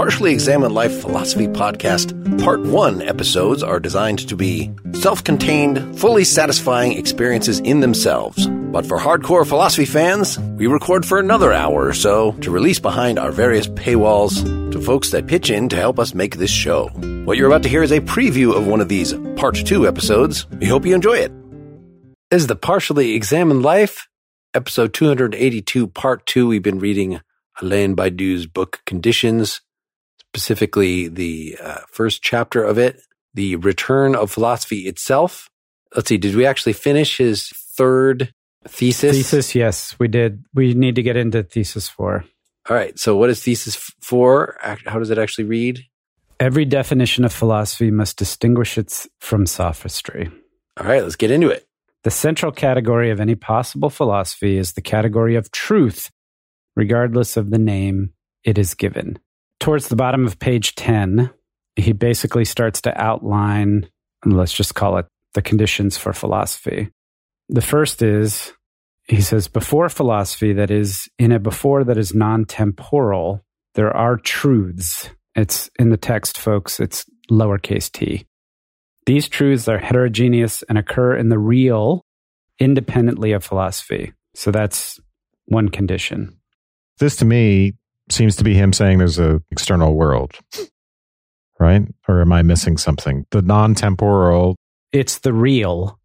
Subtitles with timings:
[0.00, 6.24] Partially Examined Life Philosophy Podcast Part 1 episodes are designed to be self contained, fully
[6.24, 8.46] satisfying experiences in themselves.
[8.46, 13.18] But for hardcore philosophy fans, we record for another hour or so to release behind
[13.18, 16.88] our various paywalls to folks that pitch in to help us make this show.
[17.26, 20.48] What you're about to hear is a preview of one of these Part 2 episodes.
[20.52, 21.32] We hope you enjoy it.
[22.30, 24.08] This is the Partially Examined Life,
[24.54, 26.48] episode 282, Part 2.
[26.48, 27.20] We've been reading
[27.60, 29.60] Alain Badiou's book Conditions,
[30.32, 33.00] specifically the uh, first chapter of it,
[33.34, 35.48] The Return of Philosophy Itself.
[35.94, 38.32] Let's see, did we actually finish his third
[38.68, 39.16] thesis?
[39.16, 40.44] Thesis, yes, we did.
[40.54, 42.24] We need to get into thesis four.
[42.68, 42.96] All right.
[42.98, 44.56] So, what is thesis four?
[44.60, 45.84] How does it actually read?
[46.38, 50.30] Every definition of philosophy must distinguish it from sophistry.
[50.78, 51.66] All right, let's get into it.
[52.04, 56.10] The central category of any possible philosophy is the category of truth,
[56.76, 59.18] regardless of the name it is given.
[59.60, 61.30] Towards the bottom of page 10,
[61.76, 63.88] he basically starts to outline,
[64.24, 66.90] let's just call it the conditions for philosophy.
[67.50, 68.52] The first is,
[69.06, 73.44] he says, before philosophy, that is, in a before that is non temporal,
[73.74, 75.10] there are truths.
[75.34, 78.26] It's in the text, folks, it's lowercase t.
[79.06, 82.02] These truths are heterogeneous and occur in the real
[82.58, 84.12] independently of philosophy.
[84.34, 85.00] So that's
[85.46, 86.38] one condition.
[86.98, 87.74] This to me
[88.12, 90.32] seems to be him saying there's a external world.
[91.58, 91.82] Right?
[92.08, 93.26] Or am I missing something?
[93.30, 94.56] The non-temporal
[94.92, 95.98] It's the real.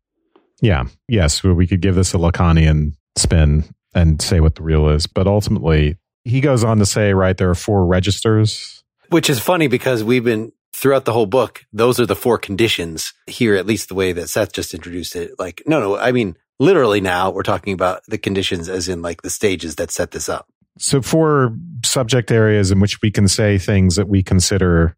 [0.61, 0.85] Yeah.
[1.07, 5.27] Yes, we could give this a Lacanian spin and say what the real is, but
[5.27, 8.83] ultimately he goes on to say, right, there are four registers.
[9.09, 13.13] Which is funny because we've been throughout the whole book, those are the four conditions
[13.27, 15.39] here, at least the way that Seth just introduced it.
[15.39, 19.21] Like, no, no, I mean, literally now we're talking about the conditions as in like
[19.21, 20.49] the stages that set this up.
[20.77, 24.95] So, four subject areas in which we can say things that we consider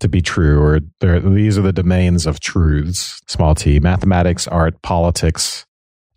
[0.00, 0.80] to be true, or
[1.20, 5.64] these are the domains of truths, small t, mathematics, art, politics,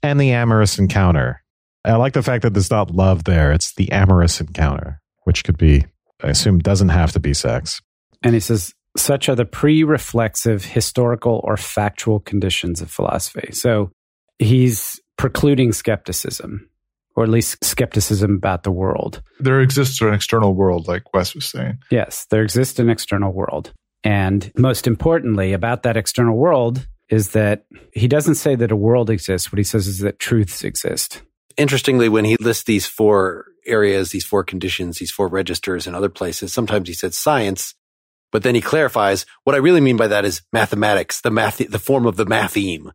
[0.03, 1.43] and the amorous encounter.
[1.85, 3.53] I like the fact that there's not love there.
[3.53, 5.85] It's the amorous encounter, which could be,
[6.21, 7.81] I assume, doesn't have to be sex.
[8.23, 13.51] And he says, such are the pre reflexive historical or factual conditions of philosophy.
[13.51, 13.91] So
[14.39, 16.69] he's precluding skepticism,
[17.17, 19.23] or at least skepticism about the world.
[19.39, 21.79] There exists an external world, like Wes was saying.
[21.89, 23.73] Yes, there exists an external world.
[24.03, 29.09] And most importantly, about that external world is that he doesn't say that a world
[29.09, 29.51] exists.
[29.51, 31.23] What he says is that truths exist.
[31.57, 36.09] Interestingly, when he lists these four areas, these four conditions, these four registers in other
[36.09, 37.73] places, sometimes he says science,
[38.31, 41.79] but then he clarifies what I really mean by that is mathematics, the math, the
[41.79, 42.91] form of the matheme.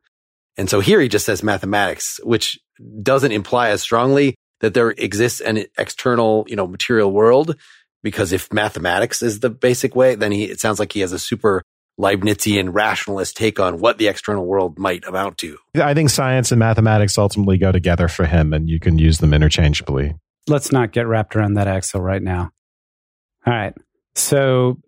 [0.57, 2.59] And so here he just says mathematics, which
[3.03, 7.57] doesn't imply as strongly that there exists an external, you know, material world.
[8.03, 11.19] Because if mathematics is the basic way, then he, it sounds like he has a
[11.19, 11.63] super
[12.01, 15.59] Leibnizian rationalist take on what the external world might amount to.
[15.77, 19.33] I think science and mathematics ultimately go together for him and you can use them
[19.33, 20.15] interchangeably.
[20.49, 22.51] Let's not get wrapped around that axle right now.
[23.47, 23.75] All right.
[24.15, 24.79] So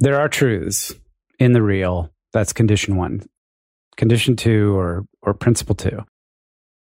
[0.00, 0.94] there are truths
[1.38, 2.10] in the real.
[2.32, 3.22] That's condition one.
[3.96, 6.00] Condition two or, or principle two.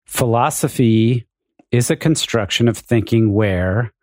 [0.06, 1.28] Philosophy
[1.72, 3.94] is a construction of thinking where,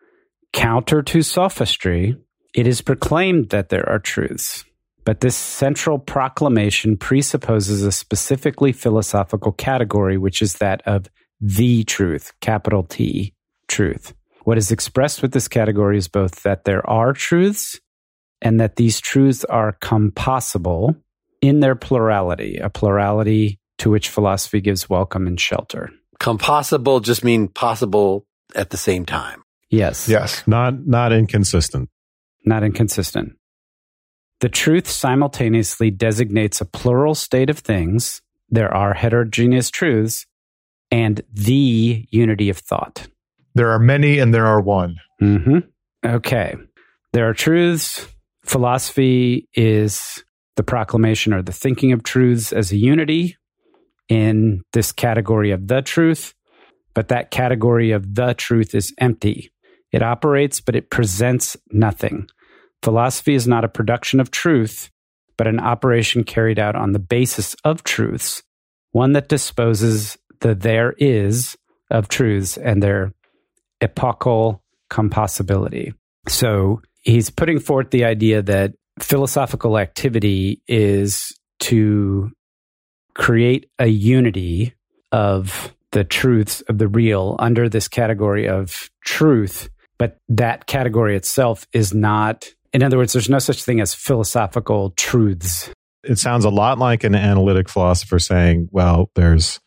[0.53, 2.17] counter to sophistry,
[2.55, 4.65] it is proclaimed that there are truths.
[5.05, 11.07] But this central proclamation presupposes a specifically philosophical category, which is that of
[11.41, 13.35] the truth, capital T,
[13.69, 14.15] truth.
[14.45, 17.81] What is expressed with this category is both that there are truths
[18.43, 20.97] and that these truths are compossible
[21.41, 25.91] in their plurality, a plurality to which philosophy gives welcome and shelter.
[26.19, 29.43] Compossible just mean possible at the same time.
[29.71, 30.09] Yes.
[30.09, 30.43] Yes.
[30.47, 31.91] Not not inconsistent.
[32.45, 33.37] Not inconsistent.
[34.41, 38.23] The truth simultaneously designates a plural state of things.
[38.49, 40.27] There are heterogeneous truths
[40.91, 43.09] and the unity of thought.
[43.55, 44.97] There are many and there are one.
[45.21, 45.59] Mm-hmm.
[46.05, 46.55] Okay.
[47.13, 48.07] There are truths.
[48.45, 50.25] Philosophy is
[50.59, 53.39] the proclamation or the thinking of truths as a unity.
[54.09, 56.35] in this category of the truth,
[56.95, 59.53] but that category of the truth is empty.
[59.93, 62.29] It operates, but it presents nothing.
[62.83, 64.91] Philosophy is not a production of truth,
[65.37, 68.43] but an operation carried out on the basis of truths,
[68.93, 71.57] one that disposes the there is
[71.91, 73.13] of truths and their
[73.81, 75.95] epochal compossibility.
[76.29, 82.31] So he's putting forth the idea that philosophical activity is to
[83.15, 84.75] create a unity
[85.13, 89.69] of the truths of the real under this category of truth,
[89.99, 94.91] but that category itself is not, in other words, there's no such thing as philosophical
[94.91, 95.71] truths.
[96.05, 99.59] It sounds a lot like an analytic philosopher saying, well, there's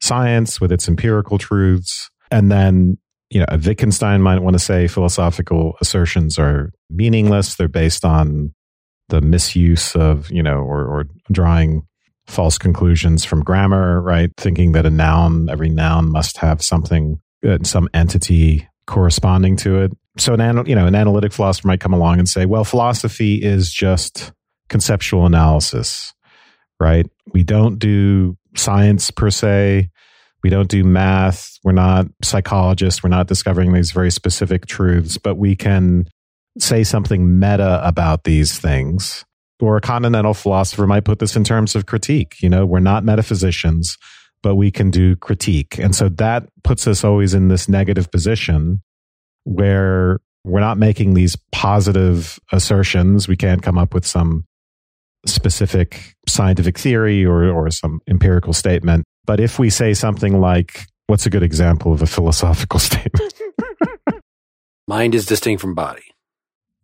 [0.00, 2.98] science with its empirical truths, and then
[3.30, 7.56] you know, a Wittgenstein might want to say philosophical assertions are meaningless.
[7.56, 8.54] They're based on
[9.08, 11.82] the misuse of, you know, or, or drawing
[12.26, 14.30] false conclusions from grammar, right?
[14.36, 19.92] Thinking that a noun, every noun must have something, uh, some entity corresponding to it.
[20.18, 23.72] So an, you know, an analytic philosopher might come along and say, well, philosophy is
[23.72, 24.32] just
[24.68, 26.12] conceptual analysis,
[26.80, 27.06] right?
[27.32, 29.90] We don't do science per se.
[30.42, 31.58] We don't do math.
[31.64, 33.02] We're not psychologists.
[33.02, 36.08] We're not discovering these very specific truths, but we can
[36.58, 39.24] say something meta about these things.
[39.60, 42.36] Or a continental philosopher might put this in terms of critique.
[42.40, 43.96] You know, we're not metaphysicians,
[44.42, 45.78] but we can do critique.
[45.78, 48.80] And so that puts us always in this negative position
[49.44, 53.26] where we're not making these positive assertions.
[53.26, 54.44] We can't come up with some
[55.26, 59.04] specific scientific theory or, or some empirical statement.
[59.26, 63.34] But if we say something like, what's a good example of a philosophical statement?
[64.88, 66.04] Mind is distinct from body.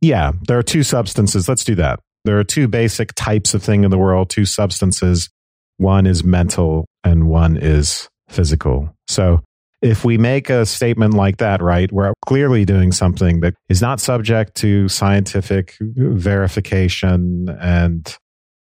[0.05, 1.49] Yeah, there are two substances.
[1.49, 1.99] Let's do that.
[2.27, 5.31] There are two basic types of thing in the world, two substances.
[5.79, 8.95] One is mental and one is physical.
[9.09, 9.41] So
[9.81, 13.99] if we make a statement like that, right, we're clearly doing something that is not
[13.99, 18.15] subject to scientific verification and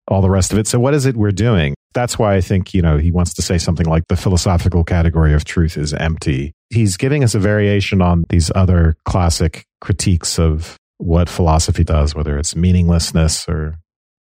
[0.06, 0.68] all the rest of it.
[0.68, 1.74] So what is it we're doing?
[1.92, 5.34] That's why I think, you know, he wants to say something like the philosophical category
[5.34, 6.52] of truth is empty.
[6.70, 12.38] He's giving us a variation on these other classic critiques of what philosophy does, whether
[12.38, 13.78] it's meaninglessness or.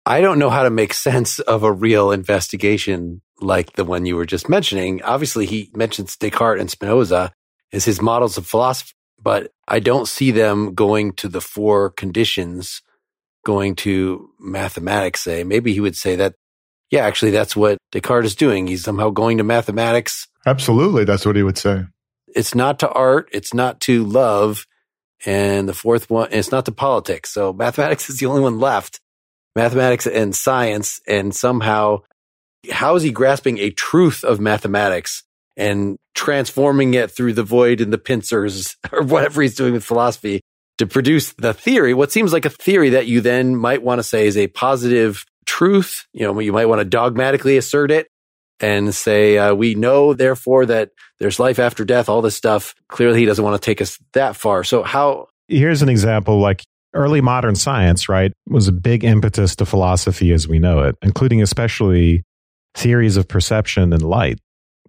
[0.04, 4.16] I don't know how to make sense of a real investigation like the one you
[4.16, 5.02] were just mentioning.
[5.02, 7.32] Obviously, he mentions Descartes and Spinoza
[7.72, 12.82] as his models of philosophy, but I don't see them going to the four conditions
[13.44, 16.34] going to mathematics say, maybe he would say that,
[16.90, 18.66] yeah, actually, that's what Descartes is doing.
[18.66, 20.28] He's somehow going to mathematics.
[20.46, 21.04] Absolutely.
[21.04, 21.84] That's what he would say.
[22.34, 23.28] It's not to art.
[23.32, 24.66] It's not to love.
[25.24, 27.32] And the fourth one, it's not to politics.
[27.32, 29.00] So mathematics is the only one left.
[29.54, 31.00] Mathematics and science.
[31.06, 32.02] And somehow,
[32.70, 35.22] how is he grasping a truth of mathematics
[35.56, 40.40] and transforming it through the void and the pincers or whatever he's doing with philosophy
[40.78, 44.02] to produce the theory, what seems like a theory that you then might want to
[44.02, 46.06] say is a positive truth.
[46.12, 48.08] You know, you might want to dogmatically assert it
[48.62, 52.74] and say, uh, we know therefore that there's life after death, all this stuff.
[52.88, 54.64] Clearly he doesn't want to take us that far.
[54.64, 55.26] So how?
[55.48, 56.62] Here's an example like
[56.94, 61.42] early modern science, right, was a big impetus to philosophy as we know it, including
[61.42, 62.22] especially
[62.74, 64.38] theories of perception and light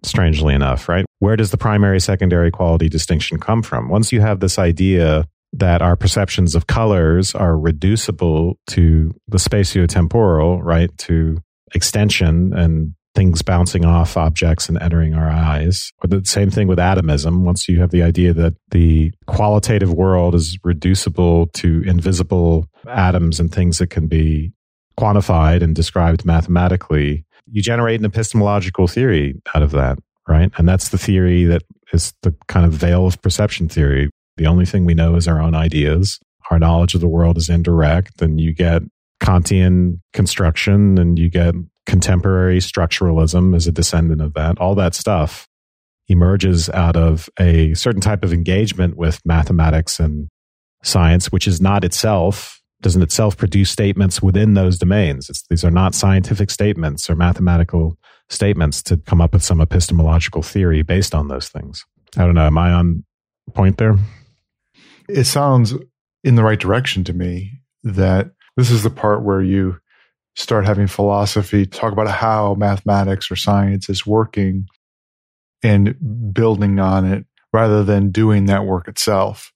[0.02, 1.04] strangely enough, right?
[1.18, 3.88] Where does the primary secondary quality distinction come from?
[3.88, 10.60] Once you have this idea that our perceptions of colors are reducible to the spatiotemporal,
[10.62, 10.90] right?
[10.98, 11.38] To
[11.74, 15.92] extension and things bouncing off objects and entering our eyes.
[16.02, 17.44] Or the same thing with atomism.
[17.44, 23.52] Once you have the idea that the qualitative world is reducible to invisible atoms and
[23.52, 24.52] things that can be
[24.98, 30.50] quantified and described mathematically, you generate an epistemological theory out of that, right?
[30.56, 34.10] And that's the theory that is the kind of veil of perception theory.
[34.36, 36.18] The only thing we know is our own ideas.
[36.50, 38.82] Our knowledge of the world is indirect, and you get
[39.20, 41.54] Kantian construction and you get
[41.86, 44.58] contemporary structuralism is a descendant of that.
[44.58, 45.46] All that stuff
[46.08, 50.28] emerges out of a certain type of engagement with mathematics and
[50.82, 55.30] science, which is not itself, doesn't itself produce statements within those domains.
[55.30, 57.96] It's, these are not scientific statements or mathematical
[58.28, 61.84] statements to come up with some epistemological theory based on those things.
[62.16, 62.46] I don't know.
[62.46, 63.04] Am I on
[63.54, 63.96] point there?
[65.08, 65.74] it sounds
[66.22, 69.78] in the right direction to me that this is the part where you
[70.36, 74.66] start having philosophy talk about how mathematics or science is working
[75.62, 75.94] and
[76.32, 79.52] building on it rather than doing that work itself.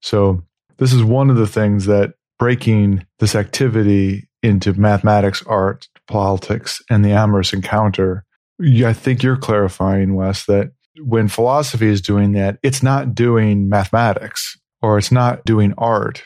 [0.00, 0.42] So
[0.76, 7.04] this is one of the things that breaking this activity into mathematics, art, politics, and
[7.04, 8.24] the amorous encounter
[8.60, 14.58] I think you're clarifying, Wes, that when philosophy is doing that, it's not doing mathematics
[14.82, 16.24] or it's not doing art.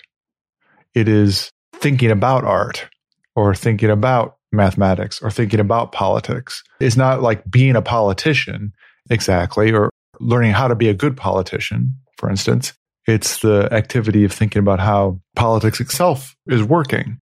[0.95, 2.89] It is thinking about art
[3.35, 6.63] or thinking about mathematics or thinking about politics.
[6.81, 8.73] It's not like being a politician
[9.11, 12.75] exactly or learning how to be a good politician, for instance.
[13.07, 17.19] It's the activity of thinking about how politics itself is working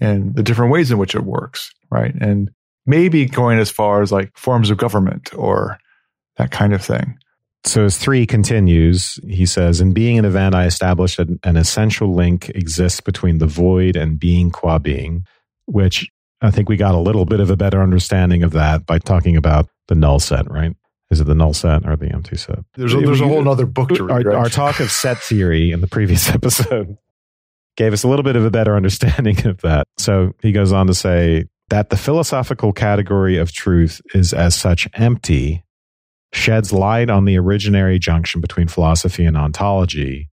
[0.00, 2.14] and the different ways in which it works, right?
[2.20, 2.50] And
[2.84, 5.78] maybe going as far as like forms of government or
[6.36, 7.16] that kind of thing.
[7.64, 12.14] So as three continues, he says, in Being and Event, I established an, an essential
[12.14, 15.24] link exists between the void and being qua being,
[15.66, 16.08] which
[16.40, 19.36] I think we got a little bit of a better understanding of that by talking
[19.36, 20.74] about the null set, right?
[21.10, 22.60] Is it the null set or the empty set?
[22.74, 24.26] There's a, there's a whole other book to read.
[24.26, 26.96] Our, our talk of set theory in the previous episode
[27.76, 29.86] gave us a little bit of a better understanding of that.
[29.98, 34.88] So he goes on to say that the philosophical category of truth is as such
[34.94, 35.64] empty,
[36.32, 40.28] sheds light on the originary junction between philosophy and ontology,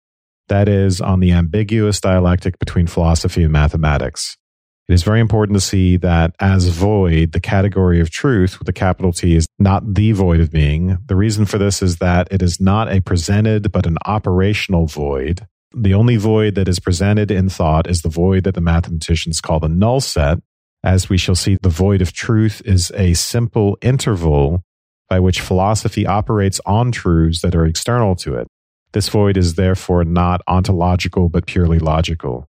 [0.48, 4.38] that is, on the ambiguous dialectic between philosophy and mathematics.
[4.88, 8.74] It is very important to see that as void, the category of truth with a
[8.74, 10.98] capital T is not the void of being.
[11.08, 15.46] The reason for this is that it is not a presented, but an operational void.
[15.76, 19.60] The only void that is presented in thought is the void that the mathematicians call
[19.60, 20.40] the null set.
[20.86, 24.64] As we shall see, the void of truth is a simple interval
[25.10, 28.48] by which philosophy operates on truths that are external to it.
[28.94, 32.48] This void is therefore not ontological, but purely logical.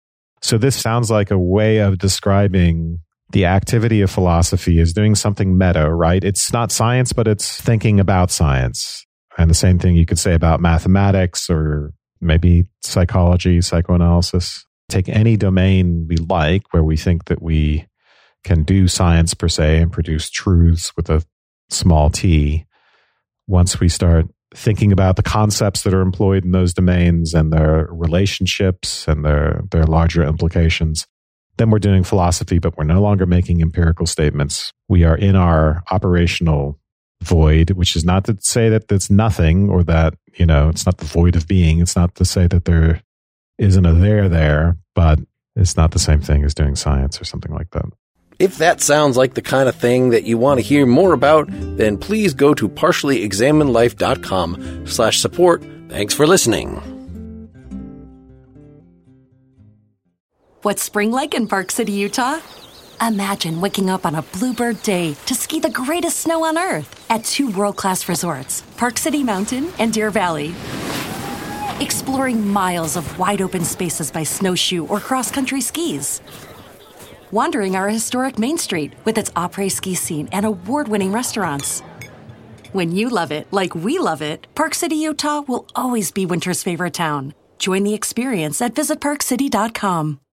[0.44, 2.98] So this sounds like a way of describing
[3.30, 6.22] the activity of philosophy is doing something meta, right?
[6.22, 9.06] It's not science, but it's thinking about science.
[9.38, 14.66] And the same thing you could say about mathematics or maybe psychology, psychoanalysis.
[14.90, 17.86] Take any domain we like where we think that we
[18.44, 21.24] can do science per se and produce truths with a
[21.70, 22.66] small t.
[23.46, 27.88] Once we start thinking about the concepts that are employed in those domains and their
[27.90, 31.06] relationships and their, their larger implications,
[31.56, 34.72] then we're doing philosophy, but we're no longer making empirical statements.
[34.88, 36.78] We are in our operational
[37.22, 40.98] void, which is not to say that it's nothing or that, you know, it's not
[40.98, 41.80] the void of being.
[41.80, 43.02] It's not to say that there
[43.58, 45.20] isn't a there there, but
[45.56, 47.86] it's not the same thing as doing science or something like that.
[48.38, 51.46] If that sounds like the kind of thing that you want to hear more about,
[51.50, 55.64] then please go to partiallyexaminedlife.com slash support.
[55.88, 56.80] Thanks for listening.
[60.62, 62.40] What's spring like in Park City, Utah?
[63.00, 67.24] Imagine waking up on a bluebird day to ski the greatest snow on earth at
[67.24, 70.54] two world class resorts, Park City Mountain and Deer Valley.
[71.80, 76.22] Exploring miles of wide open spaces by snowshoe or cross country skis.
[77.34, 81.82] Wandering our historic Main Street with its après ski scene and award winning restaurants.
[82.72, 86.62] When you love it like we love it, Park City, Utah will always be winter's
[86.62, 87.34] favorite town.
[87.58, 90.20] Join the experience at visitparkcity.com.